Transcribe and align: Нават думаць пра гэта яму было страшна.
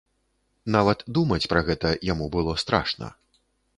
Нават 0.75 1.03
думаць 1.17 1.39
пра 1.53 1.63
гэта 1.67 1.91
яму 2.13 2.31
было 2.37 2.57
страшна. 2.63 3.15